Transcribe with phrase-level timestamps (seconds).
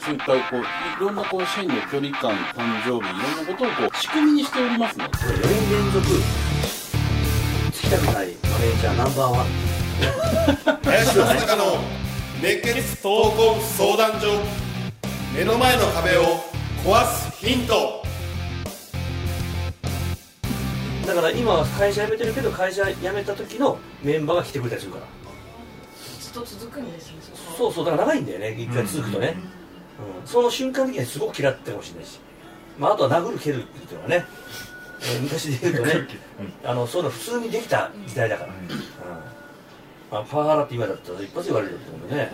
[0.00, 0.62] そういったこうい
[1.00, 6.06] ろんなこう社員の距離感、誕生日、いろんなことをこう仕組みにしておりますので、4年連続。
[7.72, 9.46] つきたくないマネージャーナンバーワン。
[10.84, 11.78] 林正孝の
[12.42, 14.40] 熱血闘魂相談所
[15.34, 16.22] 目の前の壁を
[16.84, 18.04] 壊すヒント。
[21.06, 25.25] だから今は会社辞めてるけど会社辞めた時のメンバーが来てくれたりするから
[26.40, 27.18] と続くんですね
[27.56, 29.36] そうそうだから長いんだよね一回続くとね、
[30.20, 30.26] うん。
[30.26, 32.20] その瞬間的にはすごく嫌ってるかもしれないし、
[32.78, 34.24] まあ、あとは殴る蹴るっていうのはね、
[35.00, 36.06] えー昔で言うとね。
[36.64, 38.56] あのそういうの普通にできた時代だから、うん。
[40.10, 42.32] まあ、パワハラって今だったら一発で言われると思うんでね、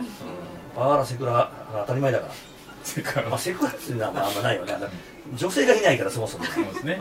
[0.75, 2.33] パワハラセクハラ当たり前だから。
[2.85, 4.75] それからまあ、セクハラっていうのはまああんまないよね
[5.35, 6.95] 女性がいないからそもそも、そうですね。
[6.95, 6.97] う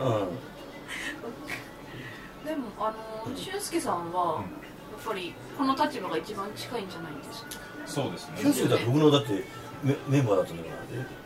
[2.44, 2.94] ん、でもあ
[3.28, 7.48] の俊介さんは、やっぱりこの立場が一番近いんじゃないですか？
[7.86, 8.38] そうですね。
[8.40, 9.44] 九州だって僕のだって
[9.82, 10.70] メメンバーだったんだか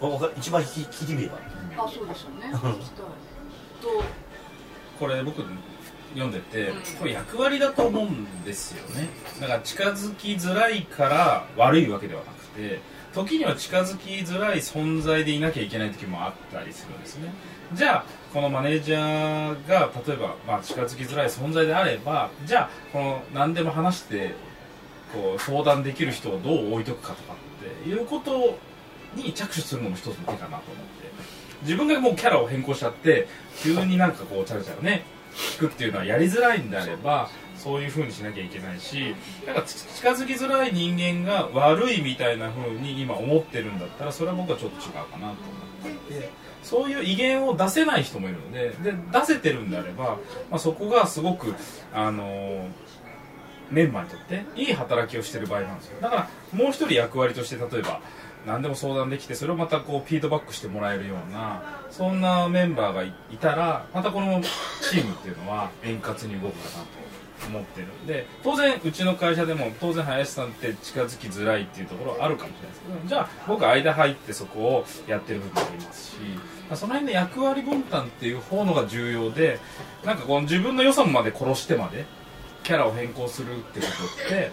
[0.01, 1.39] らわか一番聞き聞いてみれば。
[1.85, 2.53] あそうですよね。
[3.83, 4.03] と
[4.99, 5.43] これ僕
[6.15, 6.81] 読んでてうん。
[6.99, 9.09] これ役割だと思うんですよね。
[9.41, 12.81] だから近づきづらいから悪いわけではなくて
[13.25, 17.33] 時には近づきづらい存在でいなきゃいけない時もあったりするんですね。
[17.73, 24.35] じゃあこのマネージャーが例えば、まあ、近づきづらい存在であればじゃあこの何でも話して
[25.13, 28.59] こう相談できる人をどう置いとくかとかっていうこと
[29.15, 30.59] に着手するのも一つの手かなと思っ
[31.01, 31.07] て。
[31.63, 33.27] 自分がもうキャラを変更しちゃって
[33.63, 39.15] 急になんかこうチャラチャラね聞くっていうのはやりづらいんであればそういう風にしなきゃいけないし
[39.47, 46.17] なんか近づきづらい人間が悪いみたいな風に今思ってるんだったらそれは僕はちょっと違うかなと思って。
[46.17, 46.31] いて
[46.63, 50.19] そういう威厳を出せない人もいるのでで出せてるんであれば、
[50.51, 51.55] まあ、そこがすごく
[51.93, 52.69] あのー
[53.71, 56.01] メンバーにとっていい働きをしてる場合なんですよ。
[56.01, 58.01] だからもう一人役割として例えば
[58.47, 64.41] 何でも相談できてそれをまたこうフィードバックしてもらえるようなそんなメンバーがいたらまたこの
[64.89, 67.06] チームっていうのは円滑に動くかなと。
[67.49, 67.87] 思ってる。
[68.07, 76.17] で当然うちの会社でも当然林さんって近づきづらいっていうところあるかもしれないですけどじゃあ僕間入ってそこをやってる部分もありますし
[76.75, 79.59] その辺の役割分担っていう方のが重要で
[80.05, 82.05] なんかこの自分の予算まで殺してまで
[82.65, 84.51] キャラを変更するってことって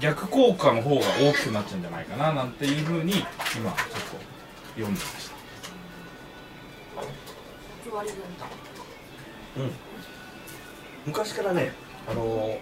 [0.00, 3.72] 逆効果の方が大きくなっちゃうんじゃないかななんていうふうに今ちょっと
[4.74, 5.36] 読んでました。
[7.84, 8.48] 役割分担
[9.56, 9.72] うん。
[11.06, 11.72] 昔からね
[12.08, 12.58] あのー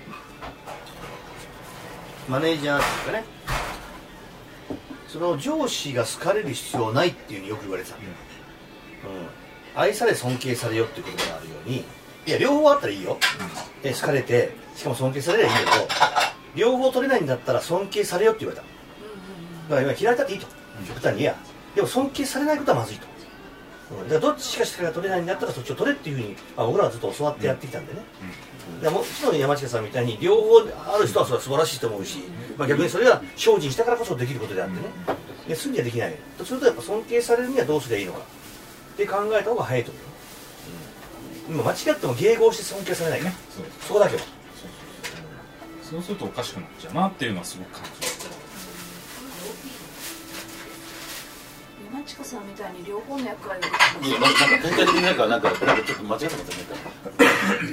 [2.29, 3.25] マネージャーっていうかね
[5.07, 8.03] その上司が好かれる必要ないっていうふうによく言われてた、うん。
[9.77, 11.84] 愛され尊敬されよっていう言葉があるように
[12.27, 13.19] いや両方あったらいいよ、
[13.84, 15.87] え好かれてしかも尊敬されればいいんだけど
[16.57, 18.67] 両方取れないんだったら尊敬されよって言われた。
[18.67, 20.47] だから今嫌われたっていいと。
[20.89, 21.37] 極端にいや
[21.75, 23.07] でも尊敬されないことはまずいと、
[23.93, 30.60] うん、だからどっちしかしか取れないんだったらそっちを取れっていうふうに、まあ、僕らはずっと教わってやってきたんでね、だからもちろん山近さんみたいに両方
[30.94, 32.19] ある人はそれは素晴らしいと思うし、
[32.56, 34.82] まあ、逆にそれが精進したからこそできることであってね。
[35.49, 36.16] ですぐにはできない。
[36.37, 40.09] とするとやっぱ尊敬されるにはどうすればいいのかって考えた方が早いと思うよ、
[41.49, 43.65] うん、今間違っても迎合して尊敬されないからそう。
[43.81, 44.22] そこだけは。
[45.83, 48.31] そうするとおかしくなっちゃうなっていうのはすごく感じます。
[51.93, 53.69] 山近さんみたいに両方の役割が
[54.03, 56.38] でいやななんか展開的になんかなんかなんかちょっと間違ってますよ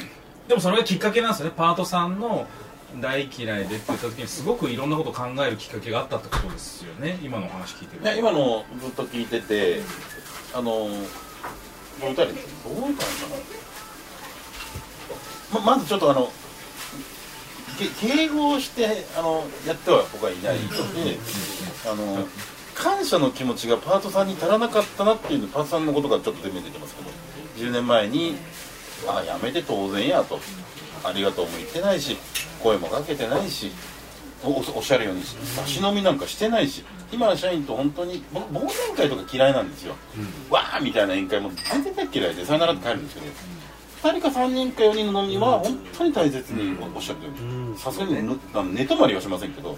[0.05, 1.53] ねでもそれがきっかけなんですよね。
[1.55, 2.47] パートさんの
[2.99, 7.17] 大嫌いでって言った時にすごくいろんなことを考えるきっかけがあったってことですよね。
[7.23, 9.81] 今のお話聞いてるいや今のずっと聞いてて
[10.53, 10.89] あのこ
[12.01, 12.33] の歌で。
[12.33, 12.39] ど
[12.69, 13.29] ういう感じか
[15.55, 16.31] なままずちょっとあの
[17.99, 21.17] 敬語をしてあのやっては僕はいないので
[21.89, 22.27] あの
[22.75, 27.09] 感謝の気持ちがパートさんに足らなかったなっていうのパートさんのことがちょっと前面に出てますけど。
[27.55, 28.35] 10年前に
[29.07, 30.39] 「あやめて当然や」と
[31.03, 32.17] 「ありがとう」も言ってないし
[32.61, 33.71] 声もかけてないし
[34.43, 39.95] おおおっしゃるように差し飲みなんかしてないし今の社員と本当に僕忘年会とか嫌いなんですよ、
[40.49, 43.27] わーみたいな宴会も全然大嫌いでさよならって帰るんですけど
[44.09, 47.77] 2人か3人か4人の飲みは本当に大切におっしゃるように。
[47.77, 49.77] さすがにぬあの寝泊まりはしませんけど、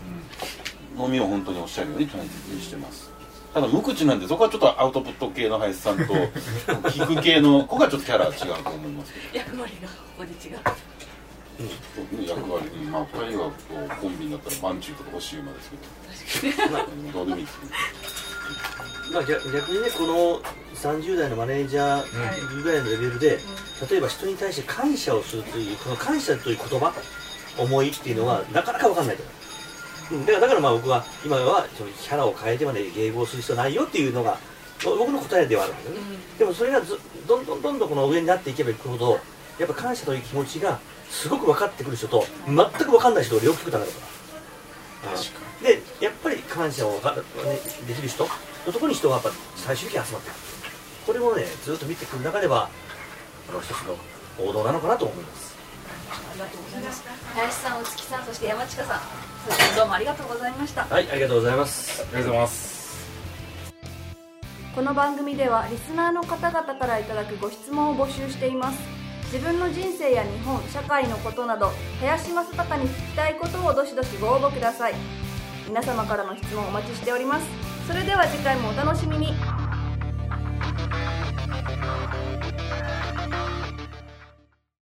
[0.97, 3.11] 飲みを本当におっしゃるように大切にしてます
[3.55, 6.13] ただ無口なんでそこはちょっとアウトプット系の林さんと
[6.89, 9.45] 聞く系の 子がちょっとキャラ違うと思いますけど。
[9.45, 10.59] 役割がここで違う。
[12.27, 15.71] 役割まあ2人がこうコンビになったらバンチューとか星馬です
[16.41, 16.63] けど。
[16.83, 17.11] うん。
[17.13, 17.71] どうでもいいですけど
[19.13, 20.41] まあ、逆逆にねこの
[20.75, 23.39] 30代のマネージャーぐらいのレベルで、
[23.89, 26.91] 例えば人に対して感謝をするというこの感謝という言葉
[27.57, 29.35] 思いっていうのはなかなか分かんないと思う。
[29.39, 29.44] うん
[30.11, 34.37] だからだからまあ僕は今はそのキャラを変えてまで迎合する必要ないよっていうのが
[34.83, 35.99] 僕の答えではあるんですよね、
[36.37, 39.19] でもそれがずどんどんどんどんこの上になっていけばいくほど
[39.57, 40.79] やっぱ感謝という気持ちが
[41.09, 43.97] すごく分かってくる人と全く分かんない人が両極端なるか
[45.11, 47.21] らでやっぱり感謝をが、ね、
[47.87, 50.39] できる人のところに人がやっぱ最終的に集まってくる。
[51.05, 52.69] これもねずっと見てくる中では
[53.49, 53.95] あの一つの
[54.39, 55.54] 王道なのかなと思います
[55.85, 57.03] ありがとうございます。
[57.33, 58.99] 林さん、お月さん、そして山近さん、
[59.75, 60.85] どうもありがとうございました。
[60.85, 62.01] はい、ありがとうございます。
[62.01, 62.75] ありがとうございます。
[64.75, 68.79] この番組ではリスナーの方々からいただくご質問を募集しています。
[69.31, 71.71] 自分の人生や日本、社会のことなど、
[72.01, 74.95] 林正孝に聞きたいことをどしどしご応募ください。
[75.67, 77.45] 皆様からの質問お待ちしております。
[77.87, 79.33] それでは次回もお楽しみに。